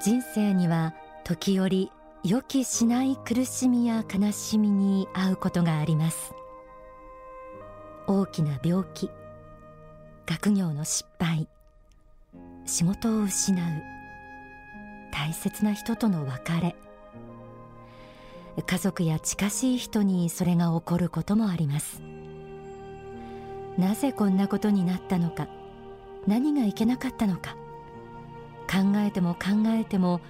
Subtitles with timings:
[0.00, 0.94] 人生には
[1.24, 1.90] 時折
[2.22, 6.32] 予期しない苦しみや悲しみに遭うことがあります。
[8.06, 9.10] 大きな病気
[10.26, 11.48] 学業の失敗
[12.64, 13.58] 仕事を失う
[15.12, 16.76] 大切な人との別れ
[18.66, 22.00] 家族や近しい人にそれが起こることもあります。
[23.76, 25.48] なぜこんなことになったのか
[26.26, 27.56] 何がいけなかったのか。
[28.70, 30.20] 考えても考えても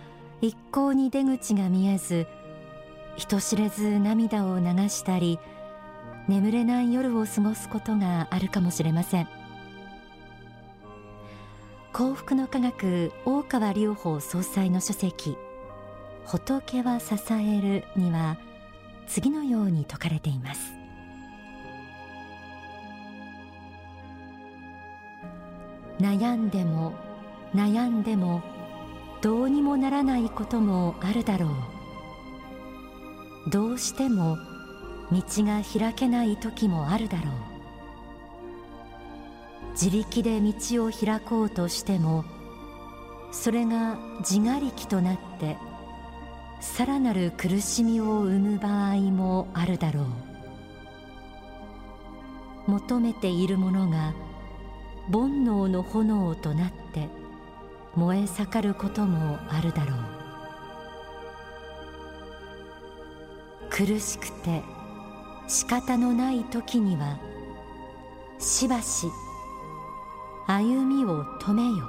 [0.40, 2.26] 一向に出口が見えず
[3.16, 5.38] 人知れず涙を流したり
[6.28, 9.28] 眠れない夜を過ごすことがあるかもしれません。
[11.92, 15.36] 幸福の科学大川隆法総裁の書籍
[16.26, 18.38] 仏は支えるには
[19.08, 20.74] 次のように説かれています。
[25.98, 26.92] 悩んでも
[27.54, 28.42] 悩んでも
[29.20, 31.46] どうにもならないこともあるだろ
[33.46, 33.50] う。
[33.50, 34.36] どうしても
[35.10, 37.34] 道が開けない時もあるだろう。
[39.72, 42.24] 自力で道を開こうとしても
[43.30, 45.56] それが自我力となって
[46.60, 50.06] さらなる苦しみを生む場合もあるだろう。
[52.70, 54.12] 求めているものが
[55.10, 57.08] 煩悩の炎となって
[57.98, 59.98] 燃え盛ることもあるだろう。
[63.70, 64.62] 苦しくて
[65.48, 67.18] 仕方のない時には
[68.38, 69.08] しばし
[70.46, 71.88] 歩みを止めよ。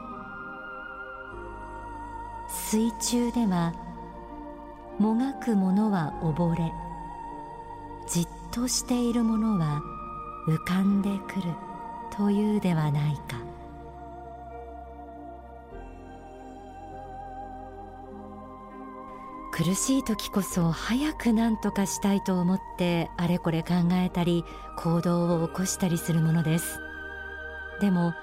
[2.50, 3.74] 水中では
[4.98, 6.74] もがくものは溺れ
[8.08, 9.80] じっとしているものは
[10.48, 11.53] 浮かんでくる
[12.09, 13.49] というではないか。
[19.59, 24.46] 苦しい時こそ早く何とかしたいと思ってあれこれ考えたり
[24.78, 26.80] 行動を起こしたりするものです。
[27.81, 28.14] でも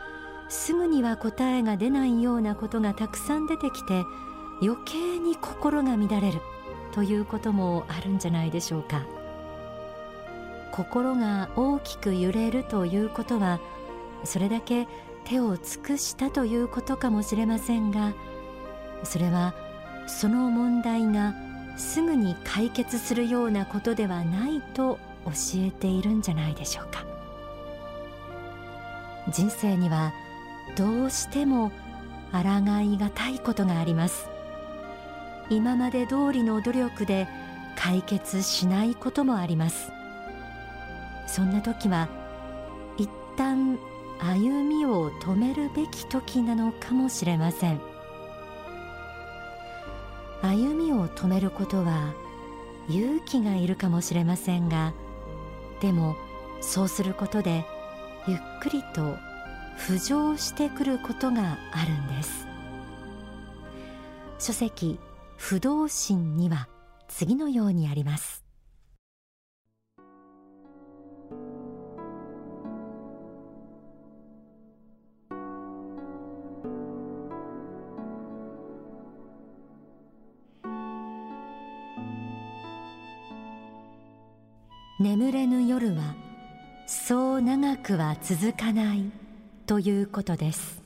[0.48, 4.04] すぐには答えが出ないようなことがたくさん出てきて
[4.62, 6.40] 余計に心が乱れる
[6.92, 9.04] ということもあるんじゃないでしょうか。
[10.72, 13.60] 心が大きく揺れるということは
[14.24, 14.88] それだけ
[15.24, 18.14] 手を尽くしたということかもしれませんが
[19.04, 19.54] それは
[20.06, 21.34] その問題が
[21.76, 27.04] すぐに解決するようなことではないと教えているんじゃないでしょうか。
[29.32, 30.12] 人生には
[30.76, 31.72] どうしても
[32.32, 32.38] 抗
[32.80, 34.28] いがたいことがあります。
[35.50, 37.28] 今まで通りの努力で
[37.76, 39.90] 解決しないこともあります。
[41.26, 42.08] そんな時は
[42.96, 43.78] 一旦
[44.18, 47.80] 歩みを止めるべき時なのかもしれません。
[50.42, 52.14] 歩みを止めることは
[52.88, 54.92] 勇気がいるかもしれませんが
[55.80, 56.16] でも
[56.60, 57.64] そうすることで
[58.26, 59.16] ゆっくりと
[59.78, 62.46] 浮上してくることがあるんです。
[64.38, 64.98] 書籍
[65.36, 66.68] 不動心には
[67.08, 68.45] 次のようにあります。
[87.86, 89.12] くは続かない
[89.64, 90.82] ということです。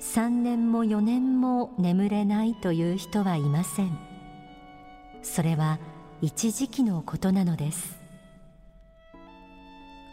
[0.00, 3.98] 3年も4年も眠れないという人はいません。
[5.22, 5.78] それは
[6.22, 7.98] 一時期のことなのです。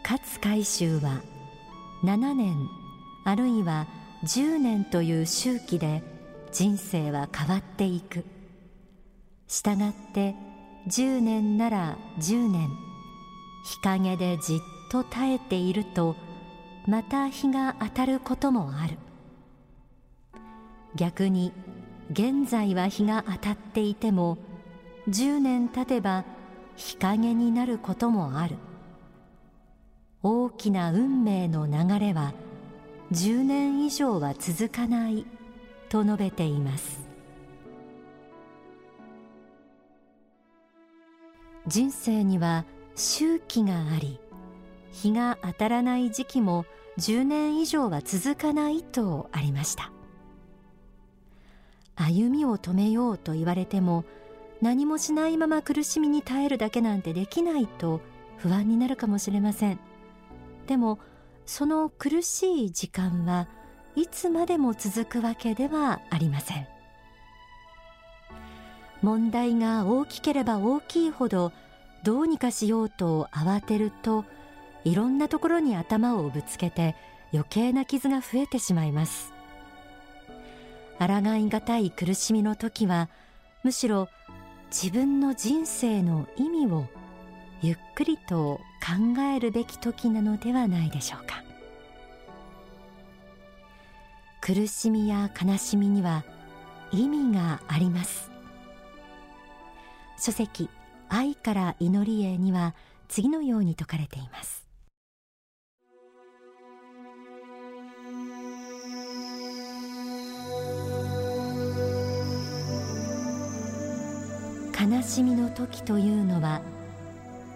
[0.02, 1.22] 勝海舟は
[2.04, 2.54] 7年
[3.24, 3.86] あるいは
[4.24, 6.02] 10年という周期で
[6.52, 8.26] 人生は変わっていく。
[9.48, 10.34] したがって
[10.86, 12.68] 10年なら10年。
[13.64, 14.58] 日陰でじっ
[14.92, 16.16] と耐えていると
[16.86, 18.98] また日が当たることもある
[20.94, 21.50] 逆に
[22.10, 24.36] 現在は日が当たっていても
[25.08, 26.26] 10年経てば
[26.76, 28.56] 日陰になることもある
[30.22, 32.34] 大きな運命の流れは
[33.12, 35.24] 10年以上は続かない
[35.88, 37.00] と述べています
[41.66, 44.20] 人生には周期があり
[44.92, 46.64] 日が当たらない時期も
[46.98, 49.90] 10年以上は続かないとありました。
[51.96, 54.04] 歩みを止めようと言われても
[54.60, 58.00] 何もしないまま苦しみに耐えるだけなんてできないと
[58.36, 59.78] 不安になるかもしれません。
[60.66, 60.98] でも
[61.46, 63.48] その苦しい時間は
[63.96, 66.66] いつまでも続くわけではありません。
[69.02, 71.52] 問題が大きければ大きいほど
[72.04, 74.24] どうにかしようと慌てると
[74.84, 76.96] いろんなところに頭をぶつけて
[77.32, 79.32] 余計な傷が増えてしまいます。
[80.98, 81.06] 抗
[81.36, 83.08] いがたい苦しみの時は
[83.64, 84.08] むしろ
[84.70, 86.86] 自分の人生の意味を
[87.60, 91.42] ゆっくりと考えるべき時なのではないでしょうか。
[94.40, 96.24] 苦しみや悲しみには
[96.90, 98.30] 意味があります。
[100.18, 100.68] 書籍
[101.08, 102.74] 愛から祈りへには
[103.08, 104.66] 次のように説かれています。
[115.02, 116.62] 悲しみの時というのは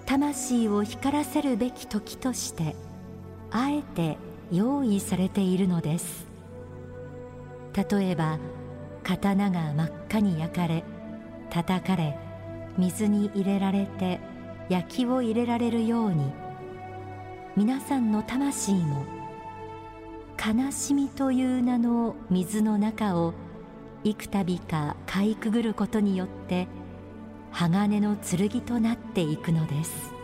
[0.04, 2.74] 魂を光らせるべき時として
[3.52, 4.18] あえて
[4.50, 6.26] 用意されているのです。
[7.72, 8.40] 例えば
[9.04, 10.82] 刀が真っ赤に焼かれ
[11.48, 12.18] 叩かれ
[12.78, 14.18] 水に入れられて
[14.68, 16.32] 焼きを入れられるように
[17.54, 19.04] 皆さんの魂も
[20.36, 23.34] 悲しみという名の水の中を
[24.02, 26.66] 幾度かかいくぐることによって
[27.52, 30.16] 鋼の剣となっていくのです。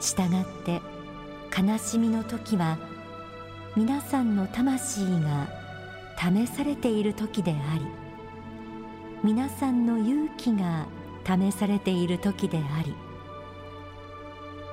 [0.00, 0.80] したがって
[1.56, 2.78] 悲しみの時は
[3.76, 5.48] 皆さんの魂が
[6.16, 7.86] 試されている時であり
[9.22, 10.86] 皆さんの勇気が
[11.24, 12.94] 試されている時であり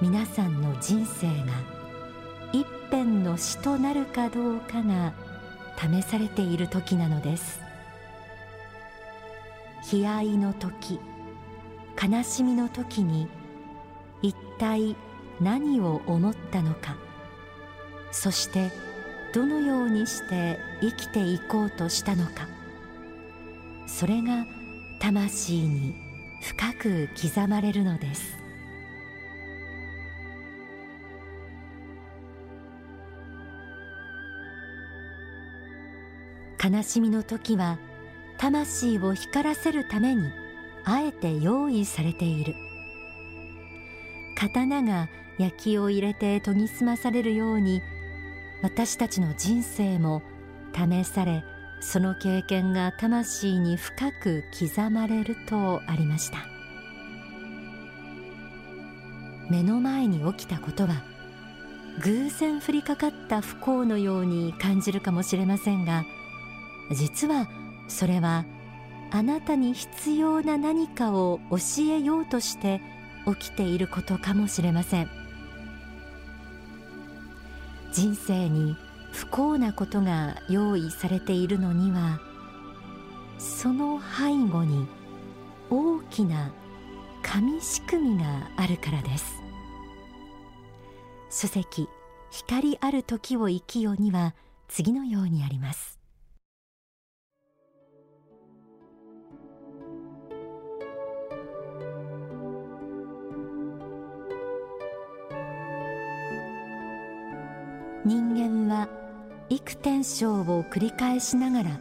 [0.01, 1.53] 皆さんの人生が
[2.51, 5.13] 一辺の死となるかどうかが
[5.77, 7.64] 試されている時なのです。
[9.91, 10.99] 悲哀の時
[12.01, 13.27] 悲しみの時に
[14.21, 14.95] 一体
[15.39, 16.95] 何を思ったのか。
[18.11, 18.71] そして
[19.33, 22.47] どのようにして生きていこうとしたのか。
[23.87, 24.45] それが
[24.99, 25.93] 魂に
[26.41, 28.37] 深く刻まれるのです。
[36.63, 37.77] 悲しみの時は
[38.45, 40.29] 魂を光らせるために
[40.83, 42.53] あえて用意されている。
[44.37, 45.09] 刀が
[45.39, 47.81] 焼きを入れて研ぎ澄まされるように
[48.61, 50.21] 私たちの人生も
[50.75, 51.43] 試され
[51.79, 56.37] その経験が魂に深く刻まれるとありました。
[59.49, 61.03] 目の前に起きたことは
[62.03, 66.03] 偶然降りかかった不幸のように感じるかもしれませんが
[66.91, 67.47] 実は
[67.87, 68.45] それは
[69.11, 72.81] あなたに必要な何かを教えようとして
[73.25, 75.09] 起きていることかもしれません。
[77.93, 78.75] 人生に
[79.13, 82.19] 不幸なことが用意されているのには
[83.37, 84.85] その背後に
[85.69, 86.51] 大きな
[87.23, 89.41] 神仕組みがあるからです。
[91.29, 91.87] 書籍
[92.31, 94.35] 光ある時を生きよには
[94.67, 95.94] 次のようにあります。
[108.05, 108.87] 人間は
[109.49, 111.79] 幾転生を繰り返しながら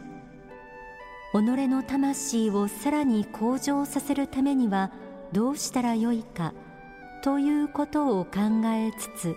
[1.33, 4.91] 己の魂をさらに向上させるためには
[5.31, 6.53] どうしたらよいか
[7.23, 8.31] ということを考
[8.65, 9.35] えつつ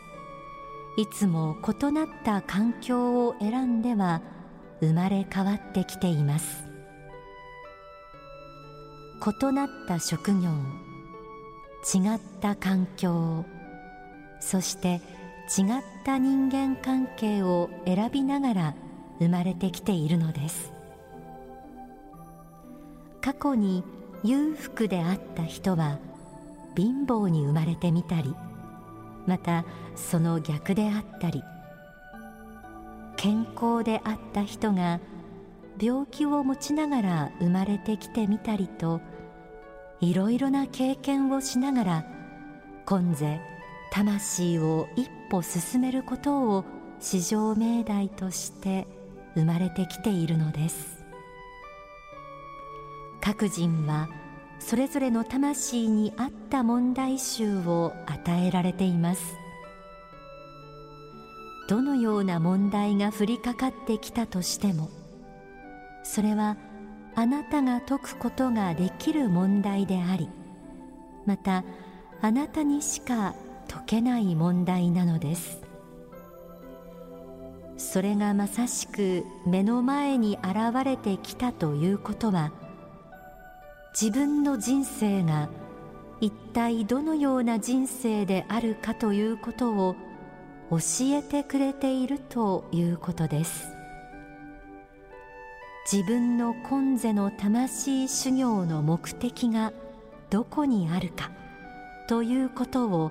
[0.96, 4.22] いつも異なった環境を選んでは
[4.80, 6.68] 生まれ変わってきています。
[9.18, 10.48] 異なった職業
[11.94, 13.44] 違った環境
[14.40, 15.00] そして
[15.58, 18.74] 違った人間関係を選びながら
[19.18, 20.78] 生まれてきているのです。
[23.20, 23.84] 過去に
[24.24, 25.98] 裕福であった人は
[26.76, 28.34] 貧乏に生まれてみたり
[29.26, 29.64] また
[29.96, 31.42] その逆であったり
[33.16, 35.00] 健康であった人が
[35.80, 39.00] 病気を持ちながら生まれてきてみたりと
[40.00, 42.04] いろいろな経験をしながら
[42.86, 43.40] 今世
[43.90, 46.64] 魂を一歩進めることを
[47.00, 48.86] 至上命題として
[49.34, 50.98] 生まれてきているのです。
[53.20, 54.08] 各人は
[54.58, 59.38] それぞれの魂に合った問題集を与えられています。
[61.68, 64.88] どのような問題が降りかかってきたとしても
[66.02, 66.56] それは
[67.14, 70.30] あなたが解くことができる問題であり
[71.26, 71.64] また
[72.22, 73.34] あなたにしか
[73.68, 75.62] 解けない問題なのです。
[77.76, 82.50] それがまさしく目の前に現れてきたということは
[84.00, 85.48] 自分の人生が
[86.20, 89.94] 一体どのような人生であるかということを
[90.70, 93.68] 教えてくれているということです。
[95.90, 99.72] 自分の今世の魂修行の目的が
[100.28, 101.30] どこにあるか
[102.08, 103.10] ということを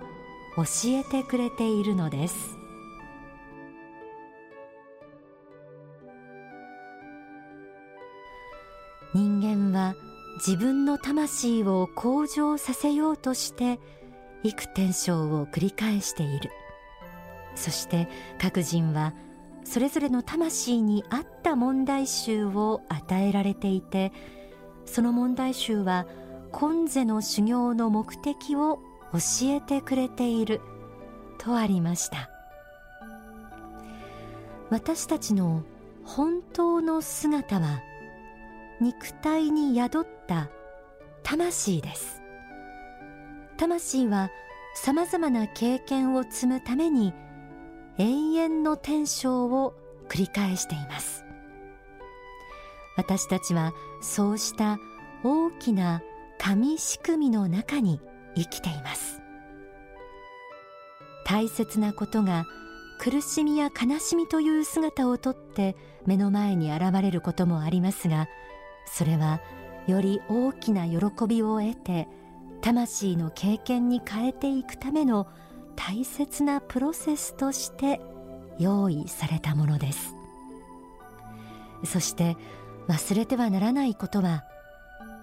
[0.57, 2.57] 教えてくれているのです。
[9.13, 9.95] 人間は
[10.37, 13.79] 自分の魂を向上させようとして
[14.43, 16.49] 幾転生を繰り返している。
[17.55, 18.07] そして
[18.39, 19.13] 各人は
[19.63, 24.13] それぞれの魂に合った問題集を与えられていて
[24.85, 26.07] その問題集は
[26.51, 28.79] 今世の修行の目的を
[29.13, 29.19] 教
[29.55, 30.61] えてくれている。
[31.37, 32.29] とありました。
[34.69, 35.63] 私たちの
[36.03, 37.81] 本当の姿は
[38.81, 40.49] 肉体に宿った
[41.23, 42.21] 魂です。
[43.57, 44.29] 魂は
[44.75, 47.13] さまざまな経験を積むために
[47.97, 48.03] 永
[48.35, 49.73] 遠の天生を
[50.07, 51.25] 繰り返しています。
[52.95, 54.79] 私たちはそうした
[55.23, 56.01] 大きな
[56.37, 57.99] 神仕組みの中に
[58.37, 59.21] 生きています。
[61.25, 62.45] 大切なことが
[62.99, 65.75] 苦しみや悲しみという姿をとって
[66.05, 68.27] 目の前に現れることもありますが
[68.85, 69.41] それは
[69.87, 72.07] より大きな喜びを得て
[72.61, 75.27] 魂の経験に変えていくための
[75.75, 77.99] 大切なプロセスとして
[78.57, 80.15] 用意されたものです。
[81.85, 82.35] そして
[82.87, 84.43] 忘れてはならないことは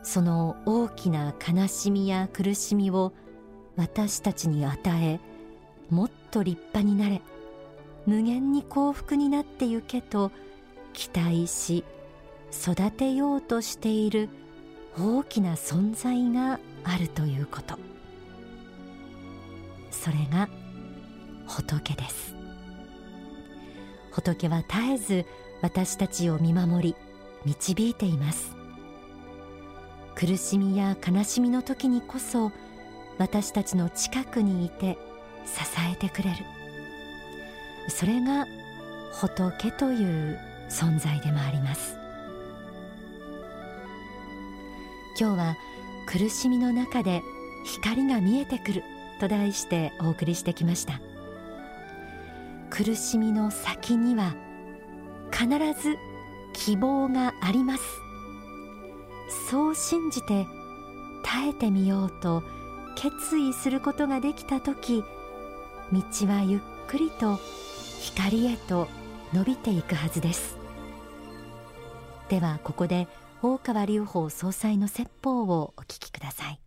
[0.05, 3.13] その大きな悲しみや苦しみを
[3.75, 5.19] 私たちに与え
[5.91, 7.21] もっと立派になれ。
[8.07, 10.31] 無限に幸福になってゆけと
[10.93, 11.85] 期待し
[12.53, 14.29] 育てようとしている
[14.99, 17.79] 大きな存在があるということ。
[19.91, 20.49] それが
[21.47, 22.35] 仏です。
[24.13, 25.27] 仏は絶えず
[25.63, 26.97] 私たちを見守り
[27.47, 28.64] 導いています。
[30.15, 32.53] 苦しみや悲しみの時にこそ
[33.19, 34.97] 私たちの近くにいて
[35.45, 35.61] 支
[35.93, 36.37] えてくれる。
[37.89, 38.47] それが
[39.13, 41.97] 仏という存在でもあります。
[45.19, 45.57] 今日は
[46.07, 47.23] 苦しみの中で
[47.65, 48.83] 光が見えてくる
[49.21, 51.01] と題してお送りしてきました。
[52.71, 54.35] 苦しみの先には
[55.31, 55.49] 必
[55.81, 55.97] ず
[56.53, 58.04] 希望があります。
[59.49, 60.47] そう信じて
[61.23, 62.43] 耐えてみようと
[62.95, 65.05] 決意することができた時
[65.93, 67.39] 道はゆっくりと
[68.01, 68.89] 光へと
[69.33, 70.57] 伸びていくはずです。
[72.29, 73.07] ではここで
[73.43, 76.64] 大川隆法総裁の説法をお聞きください。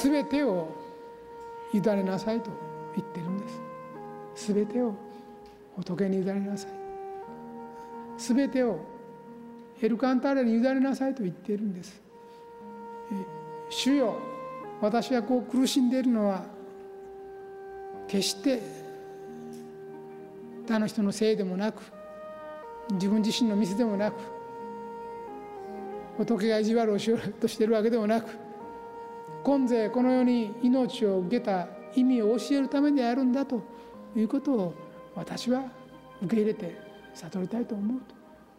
[0.00, 0.66] すべてを
[1.74, 2.50] 委ねなさいと
[2.96, 3.46] 言ってるんで
[4.34, 4.46] す。
[4.46, 4.94] すべてを
[5.76, 6.70] 仏に委ねなさい。
[8.16, 8.80] すべてを
[9.82, 12.00] エルカンターレに委ねなさいと言っているんです。
[13.68, 14.16] 主よ
[14.80, 16.44] 私はこう苦しんでいるのは
[18.08, 18.62] 決して
[20.66, 21.82] 他の人のせいでもなく
[22.92, 24.14] 自分自身のミスでもなく
[26.16, 28.49] 仏が意地悪をしようとしているわけでもなく
[29.42, 33.62] 今世この世に命を受けた意味を教えるためにあるんだと
[34.14, 34.74] いうことを
[35.14, 35.64] 私は
[36.22, 36.76] 受け入れて
[37.14, 38.14] 悟りたいと思うと。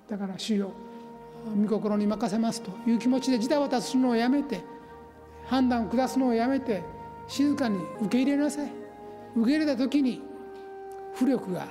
[0.09, 0.71] だから主よ
[1.63, 4.61] 御心に任せますという気持ちでジタバタするのをやめて
[5.45, 6.83] 判断を下すのをやめて
[7.27, 8.71] 静かに受け入れなさい。
[9.35, 10.21] 受け入れた時に
[11.15, 11.67] 浮力が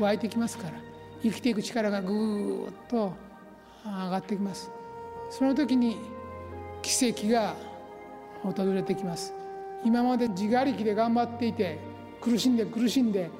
[0.00, 0.74] 湧いてきますから
[1.22, 3.12] 生きていく力がぐーっと
[3.84, 4.70] 上がってきます。
[5.30, 5.98] その時に
[6.80, 7.54] 奇跡が
[8.42, 9.34] 訪れてきます。
[9.84, 11.78] 今まで自我力で頑張っていて
[12.20, 13.30] 苦しんで苦しんで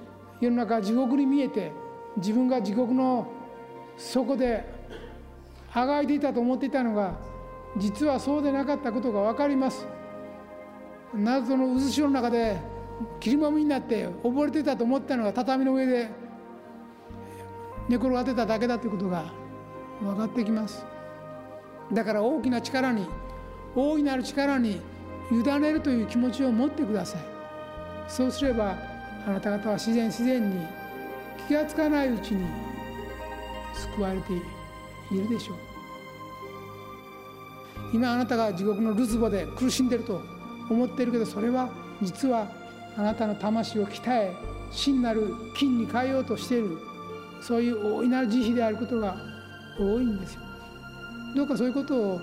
[0.41, 1.71] 世の中地獄に見えて
[2.17, 3.27] 自分が地獄の
[3.97, 4.65] 底で
[5.73, 7.15] あがいていたと思っていたのが
[7.77, 9.87] 実はそうでなかったことが分かります。
[11.15, 12.57] 謎の渦潮の中で
[13.21, 16.09] 切りもみになって溺れてたと思ったのが畳の上で
[17.89, 19.25] 寝転がってただけだということが
[20.01, 20.85] 分かってきます。
[21.93, 23.07] だから大きな力に
[23.75, 24.81] 大いなる力に
[25.31, 27.23] 委ねるという気持ちを持ってください。
[28.09, 28.77] そうすれば
[29.27, 30.67] あなた方は自然自然に
[31.49, 32.47] 気がつかないうちに
[33.75, 35.57] 救われているでしょう。
[37.93, 40.23] 今あなたが地獄のるつぼで苦しんでると
[40.71, 41.69] 思ってるけどそれは
[42.01, 42.47] 実は
[42.97, 44.33] あなたの魂を鍛え
[44.71, 46.79] 真なる金に変えようとしている
[47.43, 49.17] そういう大いなる慈悲であることが
[49.79, 50.41] 多いんですよ。
[51.35, 52.21] どうかそういうことを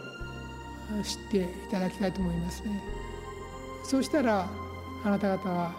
[1.04, 2.82] 知っていただきたいと思いますね。
[3.84, 4.50] そうしたら
[5.04, 5.74] あなた方は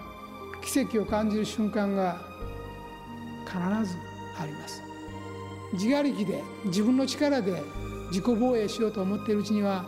[0.63, 2.21] 奇跡を感じる瞬間が
[3.47, 3.97] 必ず
[4.39, 4.83] あります。
[5.73, 7.63] 自我力で自分の力で
[8.09, 9.87] 自己防衛しようと思っているうちには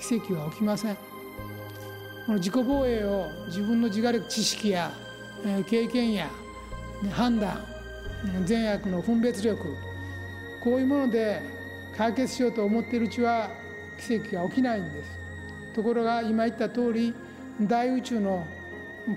[0.00, 0.94] 奇跡は起きません。
[0.94, 4.92] この自己防衛を自分の自我力知識や
[5.66, 6.30] 経験や
[7.10, 7.64] 判断
[8.46, 9.62] 善悪の分別力
[10.62, 11.42] こういうもので
[11.96, 13.50] 解決しようと思っているうちは
[14.06, 15.18] 奇跡が起きないんです。
[15.74, 17.14] ところが今言った通り
[17.62, 18.46] 大宇宙の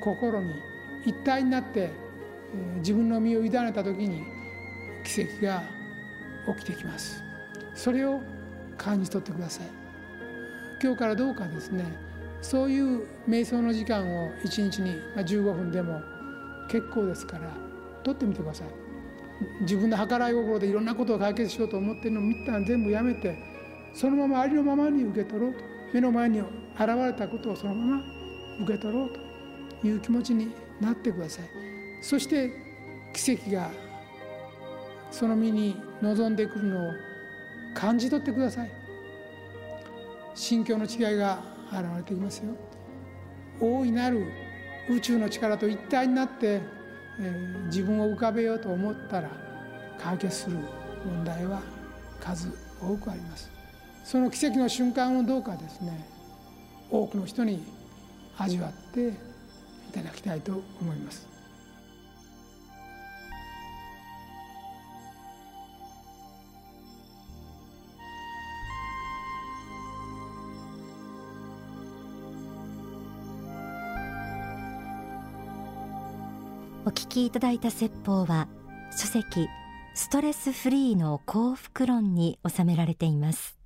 [0.02, 0.56] 心に
[1.06, 1.92] 一体になって
[2.78, 4.24] 自分の身を委ねた時に
[5.04, 5.62] 奇跡が
[6.56, 7.22] 起きてきます。
[7.76, 8.22] それを
[8.78, 9.68] 感じ取ってください。
[10.82, 11.84] 今日からどうかですね。
[12.42, 16.02] そういう瞑想の時間を1日に15分でも
[16.70, 17.52] 結構ですから
[18.04, 18.68] 取ってみてください。
[19.62, 23.57] 自分の計らい心でいろんなことを解決しようと思ってるのを一旦全部やめて
[23.94, 25.64] そのままありのままに受け取ろうと
[25.94, 28.04] 目の前に現れたことをそのまま
[28.62, 29.10] 受け取ろう
[29.82, 31.46] という気持ちになってください。
[32.02, 32.52] そして
[33.14, 33.72] 奇跡が
[35.10, 36.92] その身に望んでくるのを
[37.74, 38.72] 感じ取ってください。
[40.36, 41.40] 心境の違いが
[41.72, 42.56] 現れてきますよ。
[43.60, 44.26] 大いなる
[44.90, 46.62] 宇宙の力と一体になって、
[47.20, 49.30] えー、自分を浮かべようと思ったら
[50.00, 50.58] 解決する
[51.04, 51.62] 問題は
[52.20, 53.57] 数多くあります。
[54.08, 56.08] その奇跡の瞬間をどうかですね
[56.90, 57.62] 多くの人に
[58.38, 59.14] 味わってい
[59.92, 61.28] ただきたいと思います。
[76.86, 78.48] お聞きいただいた説法は
[78.98, 79.50] 書籍
[79.96, 83.57] ストレスフリーの幸福論に収められています。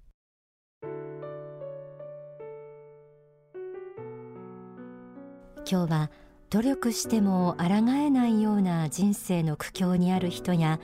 [5.72, 6.12] 今日は
[6.50, 10.82] 努力しても抗えないような人生の苦境にある人や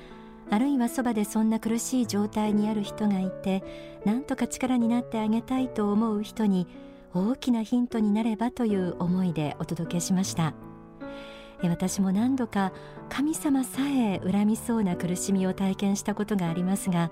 [0.49, 3.63] あるいはそばでそんな苦しい状態にある人がいて
[4.05, 6.67] 何とか力になってあげたいと思う人に
[7.13, 10.53] 大きなヒントになればという思いでお届けしました。
[11.63, 12.71] 私も何度か
[13.09, 17.11] 神様さえ恨みそうな苦しみを体験したことがありますが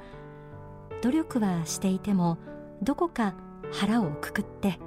[1.01, 2.37] 努力はしていても
[2.83, 3.33] どこか
[3.71, 4.77] 腹をくくって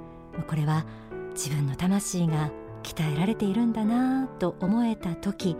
[0.47, 0.85] これは
[1.33, 2.51] 自分の魂が
[2.83, 5.55] 鍛えられているんだなと思えた時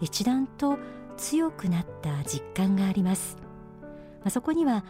[0.00, 0.78] 一段と
[1.16, 3.36] 強くなった実感があります。
[4.28, 4.84] そこには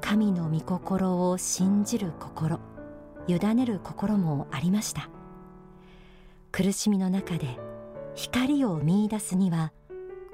[0.00, 2.58] 神の御心を信じる心
[3.28, 5.08] 委ねる心もありました。
[6.52, 7.58] 苦しみの中で
[8.14, 9.72] 光を見いだすには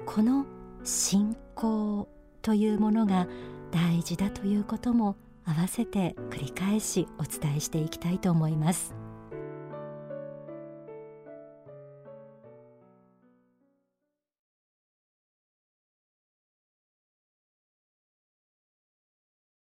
[0.05, 0.45] この
[0.83, 2.07] 信仰
[2.41, 3.27] というものが
[3.71, 8.96] 大事だということも合わせて繰り返しお伝えしていきたいと思います。